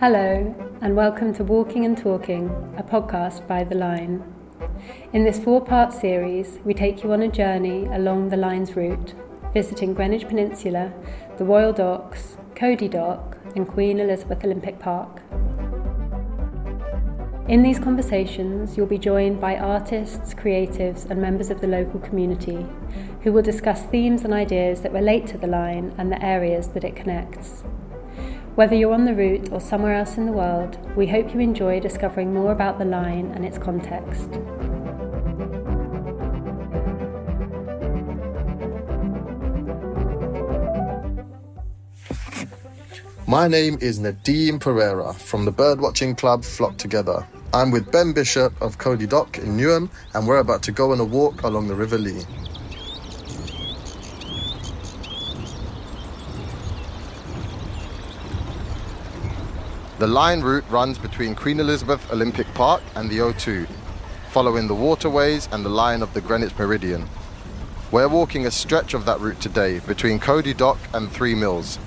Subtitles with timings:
[0.00, 4.24] Hello, and welcome to Walking and Talking, a podcast by The Line.
[5.12, 9.12] In this four part series, we take you on a journey along the line's route,
[9.52, 10.94] visiting Greenwich Peninsula,
[11.36, 15.20] the Royal Docks, Cody Dock, and Queen Elizabeth Olympic Park.
[17.48, 22.66] In these conversations, you'll be joined by artists, creatives, and members of the local community
[23.22, 26.84] who will discuss themes and ideas that relate to the line and the areas that
[26.84, 27.62] it connects.
[28.56, 31.80] Whether you're on the route or somewhere else in the world, we hope you enjoy
[31.80, 34.28] discovering more about the line and its context.
[43.28, 47.26] My name is Nadeem Perera from the birdwatching club Flock Together.
[47.54, 51.00] I'm with Ben Bishop of Cody Dock in Newham, and we're about to go on
[51.00, 52.26] a walk along the River Lee.
[60.02, 63.68] The line route runs between Queen Elizabeth Olympic Park and the O2,
[64.32, 67.08] following the waterways and the line of the Greenwich Meridian.
[67.92, 71.78] We're walking a stretch of that route today between Cody Dock and Three Mills.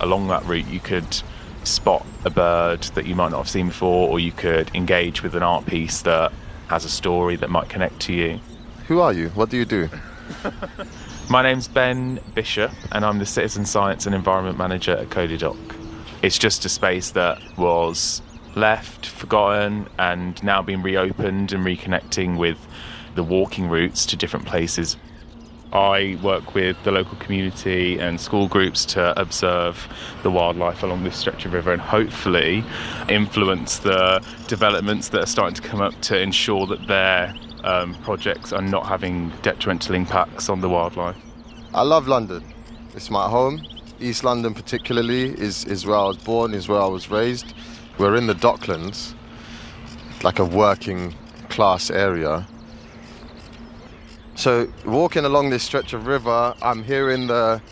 [0.00, 1.22] Along that route, you could
[1.62, 5.34] spot a bird that you might not have seen before, or you could engage with
[5.34, 6.32] an art piece that
[6.68, 8.40] has a story that might connect to you.
[8.88, 9.28] Who are you?
[9.28, 9.90] What do you do?
[11.28, 15.58] My name's Ben Bishop, and I'm the Citizen Science and Environment Manager at Cody Dock.
[16.22, 18.22] It's just a space that was
[18.54, 22.58] left, forgotten, and now being reopened and reconnecting with
[23.16, 24.96] the walking routes to different places.
[25.72, 29.88] I work with the local community and school groups to observe
[30.22, 32.62] the wildlife along this stretch of river and hopefully
[33.08, 37.34] influence the developments that are starting to come up to ensure that their
[37.64, 41.16] um, projects are not having detrimental impacts on the wildlife.
[41.74, 42.44] I love London.
[42.94, 43.66] It's my home.
[44.02, 47.54] East London, particularly, is, is where I was born, is where I was raised.
[47.98, 49.14] We're in the Docklands,
[50.22, 51.14] like a working
[51.48, 52.46] class area.
[54.34, 57.62] So, walking along this stretch of river, I'm hearing the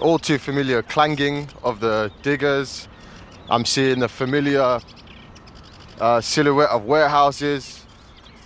[0.00, 2.88] all too familiar clanging of the diggers.
[3.50, 4.80] I'm seeing the familiar
[6.00, 7.84] uh, silhouette of warehouses.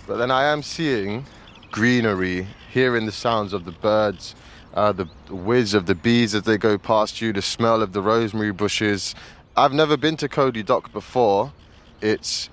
[0.07, 1.25] But then I am seeing
[1.71, 4.35] greenery, hearing the sounds of the birds
[4.75, 8.01] uh, the whiz of the bees as they go past you, the smell of the
[8.01, 9.15] rosemary bushes.
[9.55, 11.53] I've never been to Cody Dock before.
[12.01, 12.49] It's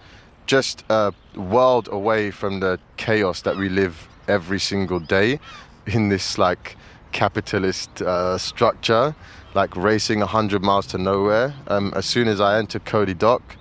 [0.47, 5.41] just a world away from the chaos that we live every single day
[5.87, 6.77] in this like
[7.11, 9.15] capitalist uh, structure,
[9.55, 11.55] like racing 100 miles to nowhere.
[11.66, 13.56] Um, as soon as I entered Cody Dock,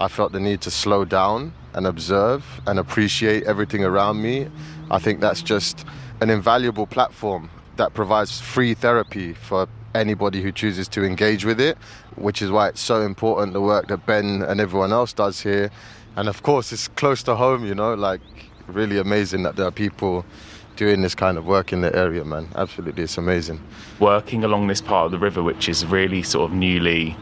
[0.00, 4.48] I felt the need to slow down and observe and appreciate everything around me.
[4.90, 5.84] I think that's just
[6.20, 11.78] an invaluable platform that provides free therapy for anybody who chooses to engage with it,
[12.16, 15.70] which is why it's so important the work that Ben and everyone else does here.
[16.16, 18.20] And of course, it's close to home, you know, like
[18.66, 20.24] really amazing that there are people
[20.76, 22.48] doing this kind of work in the area, man.
[22.54, 23.60] Absolutely, it's amazing.
[23.98, 27.16] Working along this part of the river, which is really sort of newly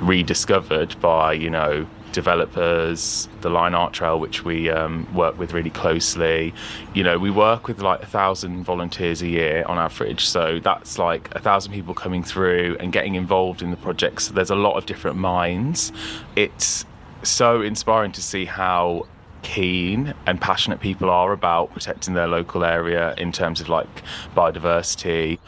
[0.00, 5.70] rediscovered by, you know, developers, the Line Art Trail, which we um, work with really
[5.70, 6.54] closely.
[6.94, 10.98] You know, we work with like a thousand volunteers a year on average, so that's
[10.98, 14.28] like a thousand people coming through and getting involved in the projects.
[14.28, 15.92] So there's a lot of different minds.
[16.36, 16.84] It's
[17.22, 19.06] so inspiring to see how
[19.42, 24.02] keen and passionate people are about protecting their local area in terms of like
[24.34, 25.38] biodiversity.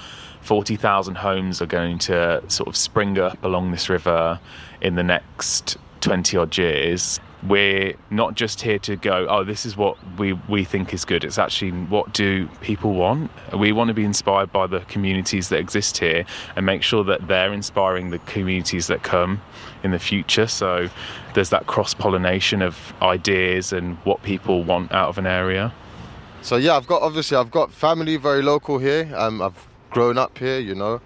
[0.43, 4.41] 40,000 homes are going to sort of spring up along this river
[4.81, 9.77] in the next 20 odd years we're not just here to go oh this is
[9.77, 11.25] what we we think is good.
[11.25, 13.31] It's actually what do people want?
[13.57, 16.25] We want to be inspired by the communities that exist here
[16.57, 19.41] and make sure that they're inspiring the communities that come
[19.83, 20.47] in the future.
[20.47, 20.91] So
[21.35, 25.73] there's that cross pollination of ideas and what people want out of an area.
[26.43, 29.11] So yeah i've got obviously i've got family very local here.
[29.17, 31.01] Um, i've grown up here you know.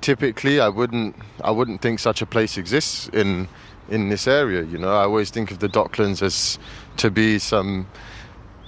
[0.00, 3.48] Typically i wouldn't i wouldn't think such a place exists in
[3.88, 4.62] in this area.
[4.62, 6.58] You know, I always think of the Docklands as
[6.98, 7.86] to be some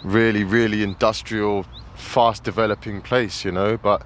[0.05, 3.45] really, really industrial, fast developing place.
[3.45, 4.03] You know, but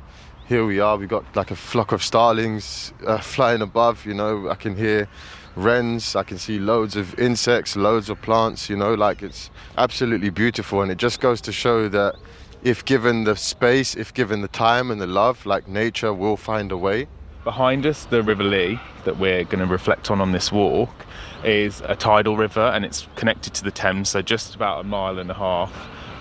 [0.47, 0.97] here we are.
[0.97, 4.05] We've got like a flock of starlings uh, flying above.
[4.07, 5.09] You know, I can hear
[5.57, 6.17] wrens.
[6.17, 8.69] I can see loads of insects, loads of plants.
[8.69, 12.17] You know, like it's absolutely beautiful, and it just goes to show that.
[12.63, 16.73] If given the space, if given the time and the love, like nature will find
[16.73, 17.09] a way.
[17.45, 21.05] Behind us, the River Lee that we're going to reflect on on this walk
[21.45, 25.19] is a tidal river and it's connected to the Thames, so just about a mile
[25.19, 25.71] and a half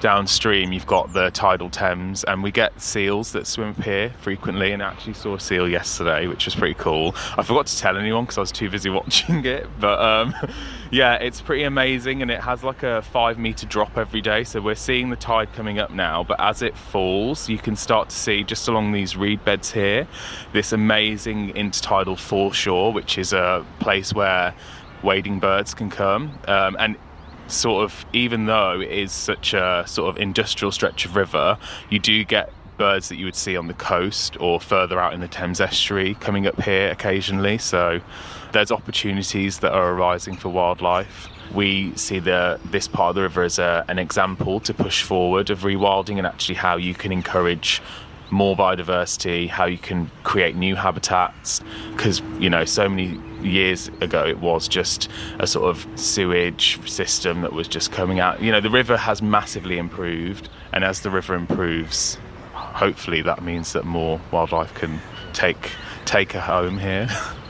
[0.03, 4.73] downstream you've got the tidal Thames, and we get seals that swim up here frequently.
[4.73, 7.15] And I actually saw a seal yesterday, which was pretty cool.
[7.37, 10.35] I forgot to tell anyone because I was too busy watching it, but um,
[10.91, 14.43] yeah, it's pretty amazing, and it has like a five meter drop every day.
[14.43, 18.09] So we're seeing the tide coming up now, but as it falls, you can start
[18.09, 20.05] to see just along these reed beds here
[20.51, 24.53] this amazing intertidal foreshore, which is a place where
[25.01, 26.97] wading birds can come, um, and
[27.47, 31.57] sort of even though it is such a sort of industrial stretch of river,
[31.89, 35.19] you do get birds that you would see on the coast or further out in
[35.19, 37.57] the Thames estuary coming up here occasionally.
[37.57, 38.01] So
[38.51, 41.29] there's opportunities that are arising for wildlife.
[41.53, 45.49] We see the this part of the river as a, an example to push forward
[45.49, 47.81] of rewilding and actually how you can encourage
[48.31, 51.61] more biodiversity, how you can create new habitats.
[51.91, 55.09] Because, you know, so many years ago it was just
[55.39, 58.41] a sort of sewage system that was just coming out.
[58.41, 62.17] You know, the river has massively improved, and as the river improves,
[62.53, 64.99] hopefully that means that more wildlife can
[65.33, 65.71] take
[66.05, 67.07] take a home here.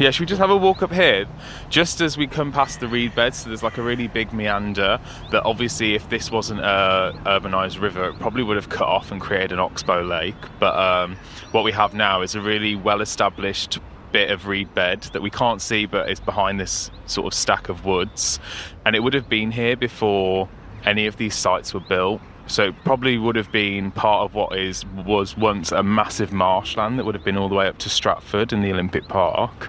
[0.00, 1.26] Yeah, should we just have a walk up here?
[1.68, 4.98] Just as we come past the reed bed, so there's like a really big meander
[5.30, 9.20] that obviously, if this wasn't a urbanized river, it probably would have cut off and
[9.20, 10.34] created an oxbow lake.
[10.58, 11.16] But um,
[11.50, 13.78] what we have now is a really well established
[14.10, 17.68] bit of reed bed that we can't see, but it's behind this sort of stack
[17.68, 18.40] of woods.
[18.86, 20.48] And it would have been here before
[20.82, 22.22] any of these sites were built.
[22.50, 27.04] So probably would have been part of what is was once a massive marshland that
[27.06, 29.68] would have been all the way up to Stratford in the Olympic Park.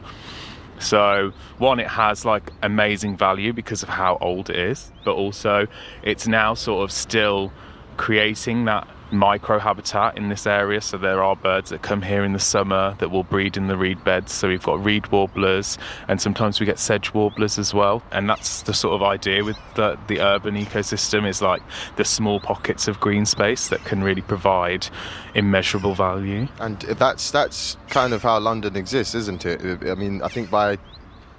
[0.80, 5.68] So, one, it has like amazing value because of how old it is, but also
[6.02, 7.54] it's now sort of still
[7.98, 10.82] creating that micro habitat in this area.
[10.82, 13.78] So there are birds that come here in the summer that will breed in the
[13.78, 14.32] reed beds.
[14.32, 15.78] So we've got reed warblers,
[16.08, 18.04] and sometimes we get sedge warblers as well.
[18.12, 21.62] And that's the sort of idea with the, the urban ecosystem is like
[21.96, 24.88] the small pockets of green space that can really provide
[25.36, 26.48] immeasurable value.
[26.60, 29.88] And that's that's kind of how London exists, isn't it?
[29.90, 30.78] I mean, I think by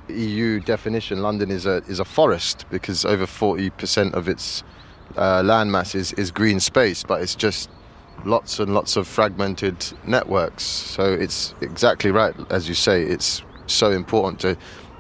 [0.09, 4.63] EU definition, London is a is a forest because over forty percent of its
[5.17, 7.71] uh, landmass is, is green space, but it's just
[8.25, 10.63] lots and lots of fragmented networks.
[10.63, 14.57] So it's exactly right, as you say, it's so important to,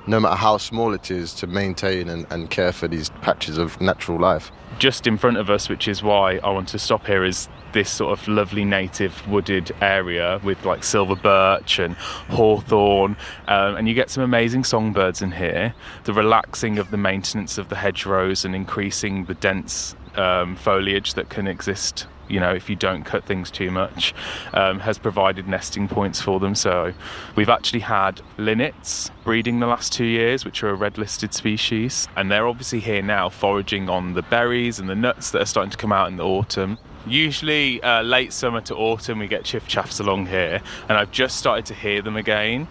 [0.06, 3.80] no matter how small it is, to maintain and, and care for these patches of
[3.80, 4.50] natural life.
[4.78, 7.90] Just in front of us, which is why I want to stop here, is this
[7.90, 13.16] sort of lovely native wooded area with like silver birch and hawthorn,
[13.48, 15.74] um, and you get some amazing songbirds in here.
[16.04, 21.28] The relaxing of the maintenance of the hedgerows and increasing the dense um, foliage that
[21.28, 24.14] can exist you know if you don't cut things too much
[24.54, 26.54] um, has provided nesting points for them.
[26.54, 26.94] So
[27.36, 32.08] we've actually had linnets breeding the last two years which are a red listed species.
[32.16, 35.70] And they're obviously here now foraging on the berries and the nuts that are starting
[35.70, 36.78] to come out in the autumn.
[37.06, 40.62] Usually uh, late summer to autumn we get chiffchaffs along here.
[40.88, 42.68] And i've just started to hear them again.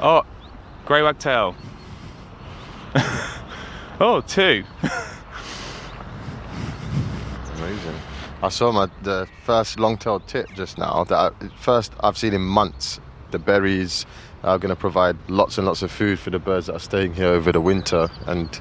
[0.00, 0.24] Oh
[0.84, 1.54] grey wagtail.
[4.00, 4.64] Oh two
[7.56, 7.94] amazing.
[8.44, 11.04] I saw my the first long-tailed tit just now.
[11.04, 13.00] That I, first I've seen in months.
[13.30, 14.04] The berries
[14.42, 17.14] are going to provide lots and lots of food for the birds that are staying
[17.14, 18.10] here over the winter.
[18.26, 18.60] And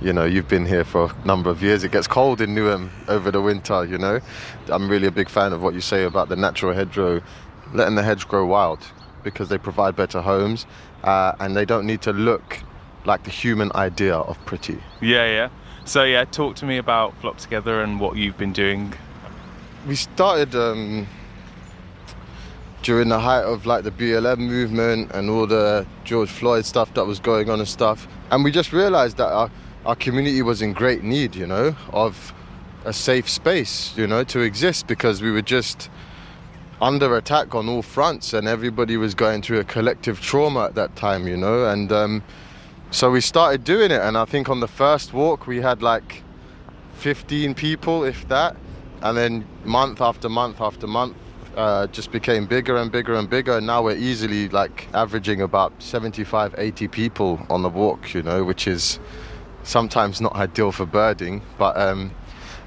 [0.00, 1.82] you know, you've been here for a number of years.
[1.82, 3.84] It gets cold in Newham over the winter.
[3.84, 4.20] You know,
[4.68, 7.20] I'm really a big fan of what you say about the natural hedgerow,
[7.74, 8.78] letting the hedge grow wild
[9.24, 10.66] because they provide better homes
[11.02, 12.60] uh, and they don't need to look
[13.04, 14.80] like the human idea of pretty.
[15.00, 15.48] Yeah, yeah.
[15.84, 18.94] So yeah, talk to me about Flock Together and what you've been doing.
[19.86, 21.06] We started um,
[22.82, 27.04] during the height of like the BLM movement and all the George Floyd stuff that
[27.06, 29.50] was going on and stuff, and we just realised that our
[29.84, 32.34] our community was in great need, you know, of
[32.84, 35.88] a safe space, you know, to exist because we were just
[36.80, 40.96] under attack on all fronts and everybody was going through a collective trauma at that
[40.96, 41.92] time, you know, and.
[41.92, 42.22] Um,
[42.92, 46.22] so we started doing it, and I think on the first walk we had like
[46.94, 48.56] 15 people, if that,
[49.02, 51.16] and then month after month after month,
[51.56, 53.56] uh, just became bigger and bigger and bigger.
[53.56, 58.44] And now we're easily like averaging about 75, 80 people on the walk, you know,
[58.44, 59.00] which is
[59.62, 62.12] sometimes not ideal for birding, but um,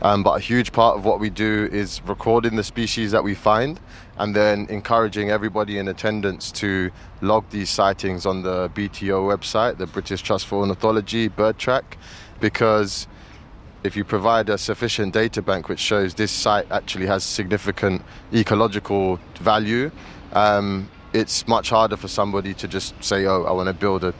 [0.01, 3.36] um, but a huge part of what we do is recording the species that we
[3.36, 3.79] find
[4.17, 6.89] and then encouraging everybody in attendance to
[7.21, 11.98] log these sightings on the BTO website, the British Trust for Ornithology Bird Track,
[12.39, 13.07] because
[13.83, 18.01] if you provide a sufficient data bank which shows this site actually has significant
[18.33, 19.91] ecological value,
[20.33, 24.13] um, it's much harder for somebody to just say, oh, I want to build a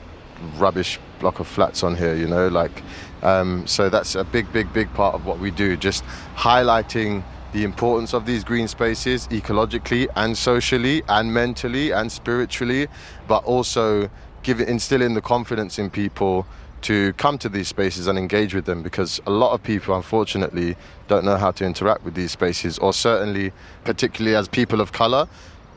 [0.56, 2.82] rubbish block of flats on here, you know, like,
[3.22, 6.02] um, so that's a big, big, big part of what we do, just
[6.34, 12.86] highlighting the importance of these green spaces ecologically and socially and mentally and spiritually,
[13.28, 14.08] but also
[14.42, 16.46] give instilling the confidence in people
[16.82, 20.76] to come to these spaces and engage with them because a lot of people unfortunately
[21.08, 23.52] don't know how to interact with these spaces or certainly
[23.84, 25.28] particularly as people of color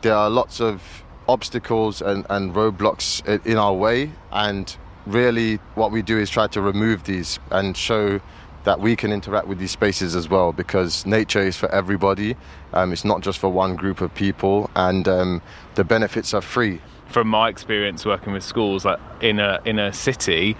[0.03, 4.11] there are lots of obstacles and, and roadblocks in our way.
[4.31, 8.19] And really what we do is try to remove these and show
[8.65, 12.37] that we can interact with these spaces as well because nature is for everybody.
[12.73, 14.69] Um, it's not just for one group of people.
[14.75, 15.41] And um,
[15.75, 16.81] the benefits are free.
[17.07, 20.57] From my experience working with schools like in a in a city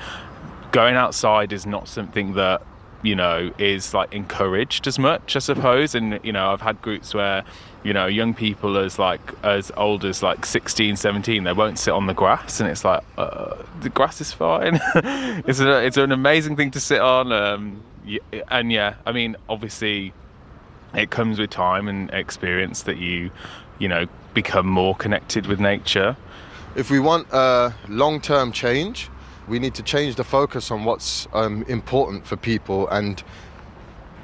[0.73, 2.61] going outside is not something that
[3.01, 5.95] you know is like encouraged as much i suppose.
[5.95, 7.43] And you know i've had groups where
[7.83, 11.91] you know young people as like as old as like 16 17 they won't sit
[11.91, 12.59] on the grass.
[12.59, 14.81] And it's like uh, the grass is fine.
[15.45, 17.83] It's, a, it's an amazing thing to sit on um,
[18.49, 20.13] and yeah i mean obviously
[20.93, 23.31] it comes with time and experience that you
[23.79, 26.15] you know become more connected with nature.
[26.75, 29.09] If we want a long-term change
[29.47, 33.23] we need to change the focus on what's um, important for people and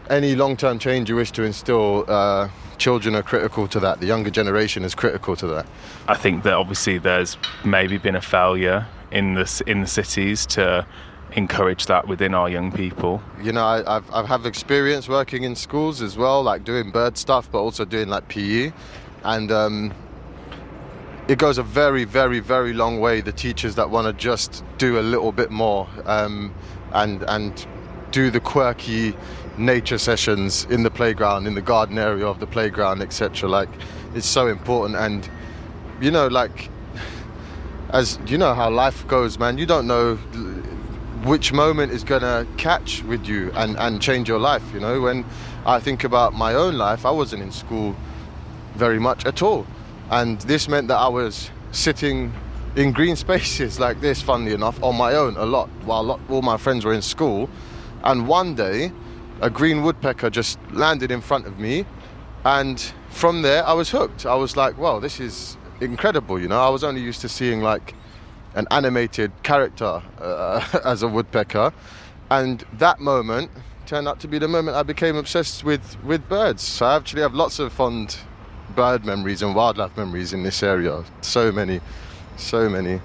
[0.10, 4.00] any long-term change you wish to instill uh, children are critical to that.
[4.00, 5.68] The younger generation is critical to that.
[6.08, 10.86] I think that obviously there's maybe been a failure in the in the cities to
[11.34, 13.22] encourage that within our young people.
[13.42, 17.18] You know I, have I've have experience working in schools as well like doing bird
[17.18, 18.72] stuff but also doing like pe
[19.24, 19.94] and um,
[21.30, 23.22] it goes a very, very, very long way.
[23.22, 26.52] The teachers that want to just do a little bit more um,
[26.92, 27.68] and and
[28.10, 29.16] do the quirky
[29.56, 33.48] nature sessions in the playground, in the garden area of the playground, etc.
[33.48, 33.70] Like
[34.16, 35.30] it's so important, and
[36.02, 36.72] you know, like
[37.92, 39.60] as you know how life goes, man.
[39.60, 40.16] You don't know
[41.26, 44.64] which moment is gonna catch with you and and change your life.
[44.74, 45.24] You know, when
[45.64, 47.96] I think about my own life, I wasn't in school
[48.74, 49.68] very much at all
[50.12, 52.34] and this meant that I was sitting
[52.76, 56.58] in green spaces like this, funnily enough, on my own a lot while all my
[56.58, 57.50] friends were in school.
[58.04, 58.92] And one day,
[59.42, 61.86] a green woodpecker just landed in front of me,
[62.46, 64.26] and from there, I was hooked.
[64.26, 66.60] I was like, wow, this is incredible," you know.
[66.60, 67.94] I was only used to seeing like
[68.56, 71.74] an animated character uh, as a woodpecker,
[72.30, 73.52] and that moment
[73.86, 76.64] turned out to be the moment I became obsessed with with birds.
[76.64, 78.18] So I actually have lots of fond
[78.80, 81.04] bird memories and wildlife memories in this area.
[81.20, 81.82] So many,
[82.38, 83.02] so many.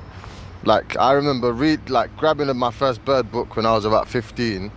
[0.62, 4.70] Like I remember read like grabbing my first bird book when I was about 15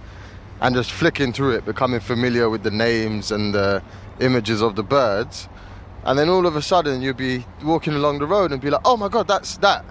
[0.59, 3.83] and just flicking through it, becoming familiar with the names and the
[4.21, 5.47] images of the birds.
[6.03, 8.81] And then all of a sudden you'd be walking along the road and be like,
[8.83, 9.85] oh my god, that's that.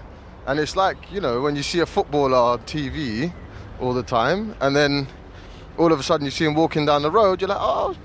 [0.45, 3.31] And it's like, you know, when you see a footballer on TV
[3.79, 5.07] all the time, and then
[5.77, 7.95] all of a sudden you see him walking down the road, you're like, oh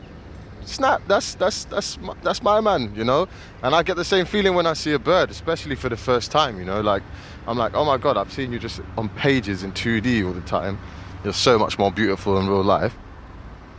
[0.64, 3.28] snap, that's that's that's that's my man, you know.
[3.62, 6.30] And I get the same feeling when I see a bird, especially for the first
[6.30, 6.80] time, you know.
[6.80, 7.02] Like
[7.46, 10.40] I'm like, oh my god, I've seen you just on pages in 2D all the
[10.42, 10.78] time.
[11.24, 12.94] You're so much more beautiful in real life.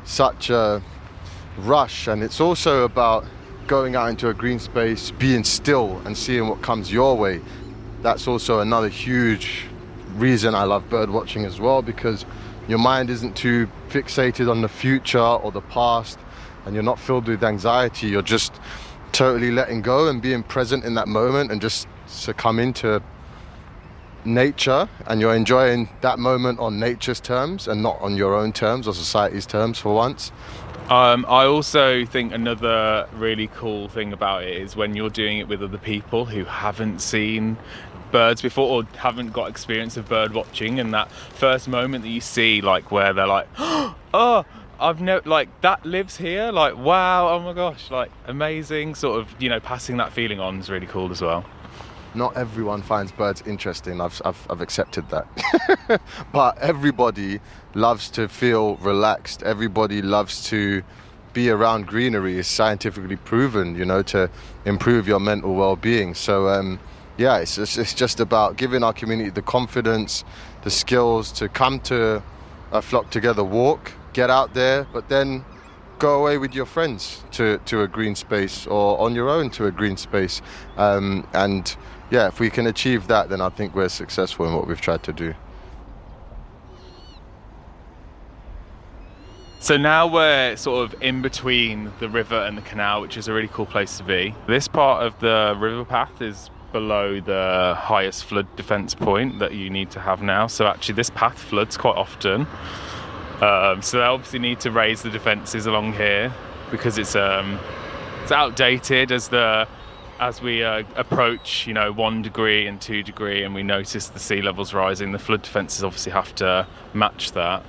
[0.06, 0.82] Such a
[1.58, 3.26] rush, and it's also about
[3.68, 7.42] going out into a green space, being still, and seeing what comes your way.
[8.02, 9.66] That's also another huge
[10.16, 12.26] reason I love bird watching as well because
[12.68, 16.20] your mind isn't too fixated on the future or the past
[16.66, 18.08] and you're not filled with anxiety.
[18.08, 18.54] You're just
[19.12, 23.02] totally letting go and being present in that moment and just succumbing to
[24.26, 28.88] nature and you're enjoying that moment on nature's terms and not on your own terms
[28.88, 30.32] or society's terms for once.
[30.90, 35.48] Um, I also think another really cool thing about it is when you're doing it
[35.48, 37.58] with other people who haven't seen
[38.12, 42.22] birds before or haven't got experience of bird watching and that first moment that you
[42.22, 44.46] see like where they're like oh
[44.84, 46.52] I've never like that lives here.
[46.52, 48.96] Like wow, oh my gosh, like amazing.
[48.96, 51.46] Sort of you know passing that feeling on is really cool as well.
[52.14, 54.02] Not everyone finds birds interesting.
[54.02, 56.02] I've I've, I've accepted that,
[56.34, 57.40] but everybody
[57.74, 59.42] loves to feel relaxed.
[59.44, 60.84] Everybody loves to
[61.32, 62.38] be around greenery.
[62.38, 64.30] Is scientifically proven, you know, to
[64.66, 66.14] improve your mental well-being.
[66.14, 66.50] So.
[66.50, 66.80] Um,
[67.16, 70.24] yeah, it's just, it's just about giving our community the confidence,
[70.64, 72.24] the skills to come to
[72.72, 75.44] a flock together walk, get out there, but then
[76.00, 79.66] go away with your friends to, to a green space or on your own to
[79.66, 80.42] a green space.
[80.78, 81.76] Um, and
[82.12, 85.04] yeah, if we can achieve that, then I think we're successful in what we've tried
[85.04, 85.34] to do.
[89.60, 93.34] So now we're sort of in between the river and the canal, which is a
[93.34, 94.36] really cool place to be.
[94.46, 99.70] This part of the river path is below the highest flood defence point that you
[99.70, 100.48] need to have now.
[100.48, 102.46] So actually, this path floods quite often.
[103.44, 106.34] Um, so they obviously need to raise the defences along here
[106.72, 107.60] because it's um,
[108.22, 109.68] it's outdated as the
[110.20, 114.20] as we uh, approach, you know, one degree and two degree, and we notice the
[114.20, 115.12] sea levels rising.
[115.12, 117.66] The flood defences obviously have to match that.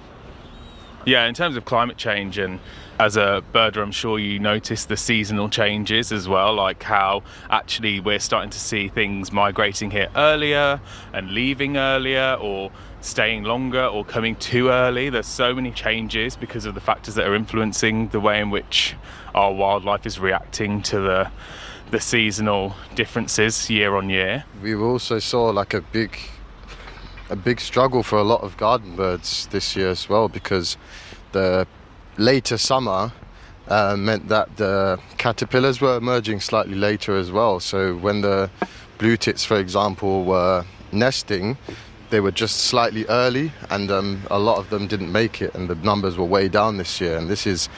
[1.04, 2.60] Yeah, in terms of climate change and
[3.00, 7.98] as a birder, I'm sure you notice the seasonal changes as well, like how actually
[7.98, 10.80] we're starting to see things migrating here earlier
[11.12, 12.70] and leaving earlier, or
[13.04, 15.10] staying longer or coming too early.
[15.10, 18.94] There's so many changes because of the factors that are influencing the way in which
[19.34, 21.30] our wildlife is reacting to the
[21.90, 24.44] the seasonal differences year on year.
[24.62, 26.18] We also saw like a big
[27.28, 30.76] a big struggle for a lot of garden birds this year as well because
[31.32, 31.66] the
[32.16, 33.12] later summer
[33.68, 37.60] uh, meant that the caterpillars were emerging slightly later as well.
[37.60, 38.50] So when the
[38.98, 41.56] blue tits, for example, were nesting,
[42.14, 45.68] they were just slightly early, and um, a lot of them didn't make it, and
[45.68, 47.18] the numbers were way down this year.
[47.18, 47.68] And this is